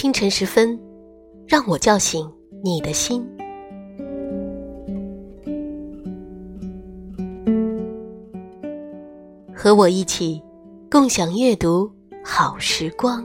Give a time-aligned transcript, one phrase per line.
[0.00, 0.80] 清晨时分，
[1.46, 2.26] 让我叫醒
[2.64, 3.22] 你的心。
[9.54, 10.42] 和我一起
[10.90, 11.92] 共享阅读
[12.24, 13.22] 好时光。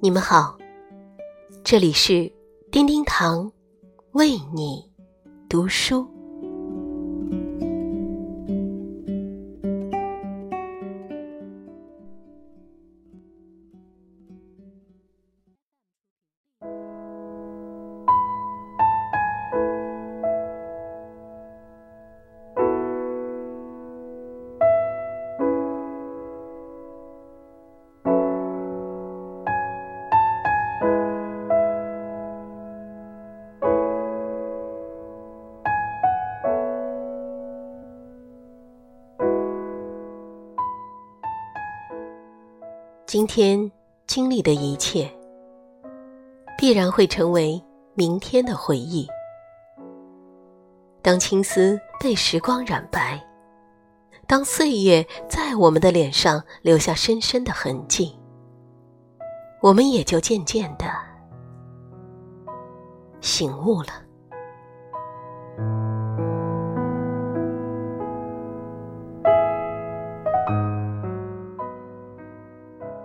[0.00, 0.58] 你们好，
[1.62, 2.28] 这里是
[2.72, 3.48] 叮叮堂
[4.10, 4.84] 为你
[5.48, 6.04] 读书。
[43.14, 43.70] 今天
[44.08, 45.08] 经历的一切，
[46.58, 47.62] 必然会成为
[47.94, 49.06] 明天的回忆。
[51.00, 53.24] 当青丝被时光染白，
[54.26, 58.18] 当岁月在我们的脸上留下深深的痕迹，
[59.62, 60.86] 我们也就渐渐的
[63.20, 64.03] 醒悟了。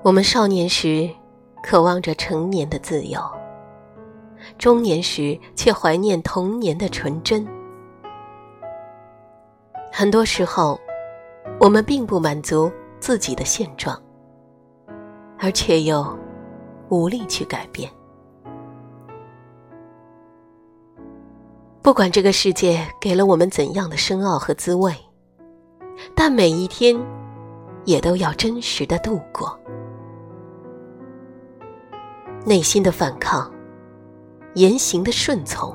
[0.10, 1.08] 我们少年时
[1.62, 3.22] 渴望着成年的自由，
[4.58, 7.48] 中年时却怀念童年的纯真。
[9.92, 10.80] 很多时候，
[11.60, 14.02] 我们并不满足自己的现状，
[15.38, 16.04] 而却又
[16.90, 17.88] 无力去改变。
[21.84, 24.92] 不管这个世界给了我们怎样的深奥和滋味，
[26.16, 27.00] 但每一天
[27.86, 29.56] 也都要真实的度过。
[32.50, 33.48] 内心的反抗，
[34.56, 35.72] 言行的顺从，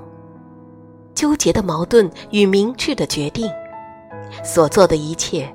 [1.14, 3.48] 纠结的矛盾与明智的决定，
[4.42, 5.48] 所做的一切，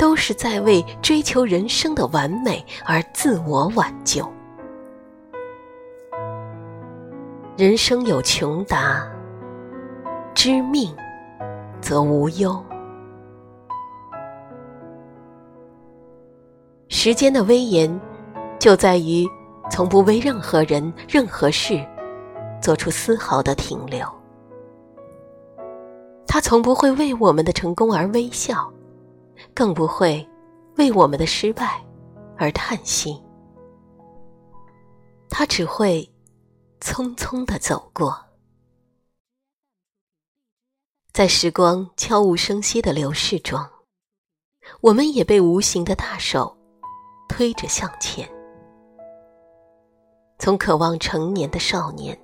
[0.00, 4.28] 都是在为追求人生的完美而自我挽救。
[7.56, 9.08] 人生有穷达，
[10.34, 10.92] 知命
[11.80, 12.60] 则无忧。
[16.88, 18.00] 时间的威严，
[18.58, 19.24] 就在于。
[19.70, 21.86] 从不为任何人、任何事
[22.60, 24.06] 做出丝毫的停留。
[26.26, 28.70] 他从不会为我们的成功而微笑，
[29.54, 30.28] 更不会
[30.76, 31.82] 为我们的失败
[32.36, 33.22] 而叹息。
[35.30, 36.08] 他只会
[36.80, 38.26] 匆匆的走过，
[41.12, 43.58] 在时光悄无声息的流逝中，
[44.80, 46.56] 我们也被无形的大手
[47.28, 48.28] 推着向前。
[50.38, 52.16] 从渴望成年的少年，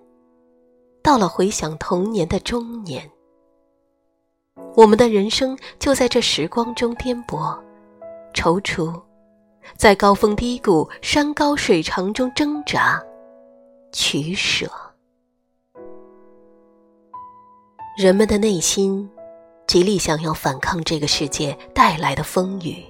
[1.02, 3.10] 到了回想童年的中年，
[4.76, 7.58] 我们的人生就在这时光中颠簸、
[8.32, 9.02] 踌躇，
[9.76, 13.02] 在高峰低谷、山高水长中挣扎、
[13.92, 14.70] 取舍。
[17.98, 19.08] 人们的内心
[19.66, 22.84] 极力想要反抗这个世界带来的风雨，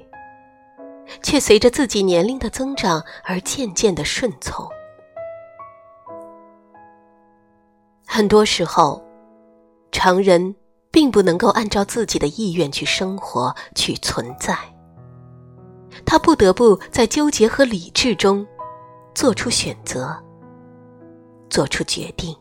[1.22, 4.68] 却随着自己年龄的增长而渐渐的顺从。
[8.06, 9.03] 很多时候，
[9.91, 10.54] 常人
[10.91, 14.56] 并不能够按照自己的意愿去生活、去存在。
[16.04, 18.47] 他不得不在纠结和理智中
[19.14, 20.16] 做出选择、
[21.48, 22.37] 做出决定。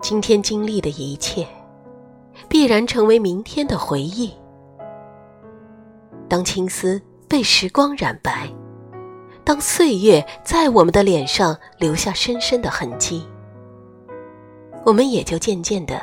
[0.00, 1.46] 今天经历的一切，
[2.48, 4.32] 必然成为明天的回忆。
[6.28, 8.50] 当青丝被时光染白。
[9.50, 13.26] 当岁月在我们的脸上留下深深的痕迹，
[14.84, 16.00] 我们也就渐渐的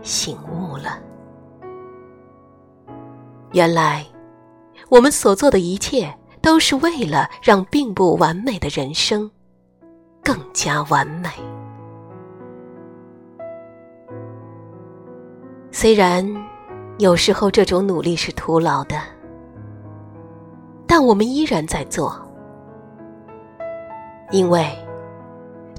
[0.00, 0.96] 醒悟了。
[3.50, 4.06] 原来，
[4.88, 9.28] 我们所做的一切都是为了让并不完美的人生
[10.22, 11.28] 更加完美。
[15.72, 16.24] 虽然
[16.98, 19.02] 有时候这种努力是徒劳的，
[20.86, 22.24] 但我们依然在做。
[24.30, 24.66] 因为，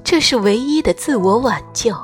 [0.02, 1.94] 这是唯一的自我挽救，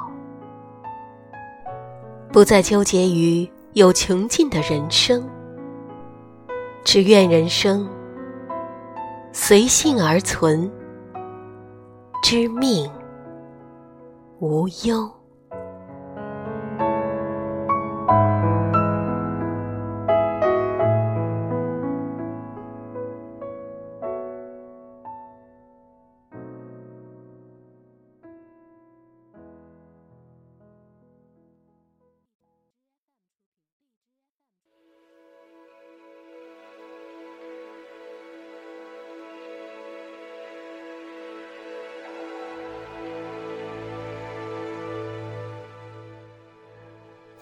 [2.31, 5.27] 不再纠结于有穷尽的人生，
[6.85, 7.89] 只愿人生
[9.33, 10.71] 随性而存，
[12.23, 12.91] 知命
[14.39, 15.11] 无忧。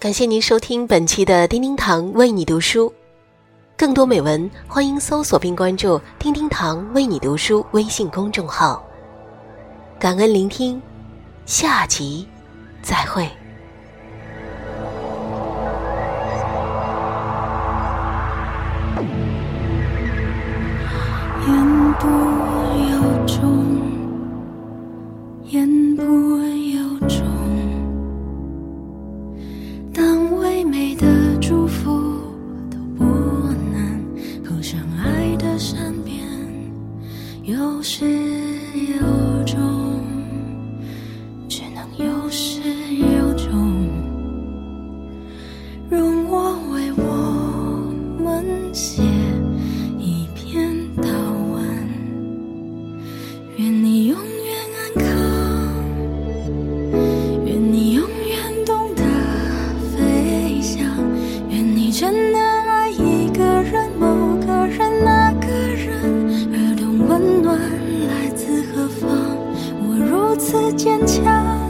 [0.03, 2.93] 感谢您收听本期的叮叮堂为你读书。
[3.77, 8.85] 更多美文欢迎搜索并关注叮叮堂为你读书微信公众号。
[9.97, 10.81] 感恩聆听
[11.45, 12.27] 下集
[12.81, 13.31] 再会。
[48.73, 49.03] 写
[49.99, 51.05] 一篇祷
[51.51, 51.63] 文
[53.55, 55.05] 愿你永远安康。
[57.45, 59.03] 愿你永远懂得
[59.95, 60.83] 飞翔。
[61.51, 65.93] 愿你真的爱一个人某个人那个人。
[66.51, 67.59] 而懂温暖
[68.07, 69.07] 来自何方？
[69.83, 71.62] 我如此坚强。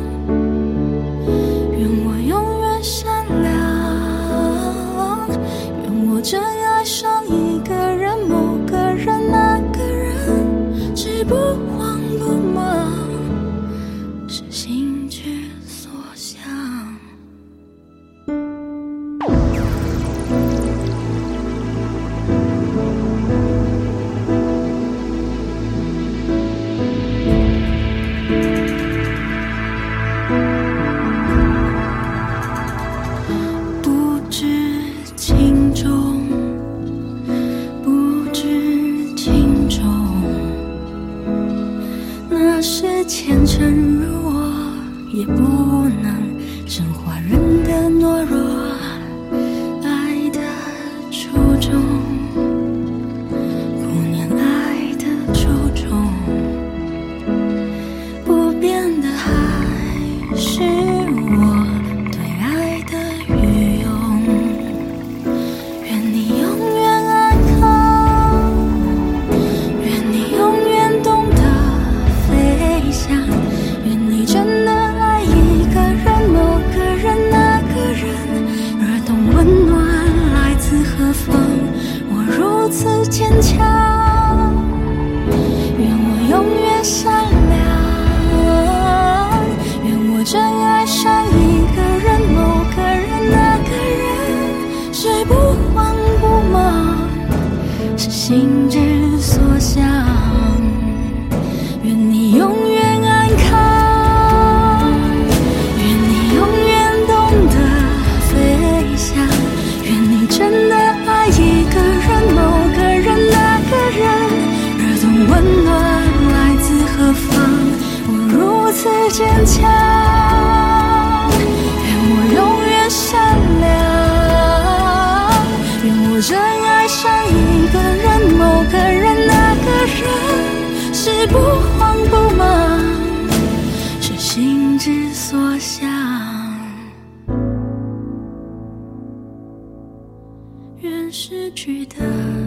[140.84, 142.43] 愿失去的。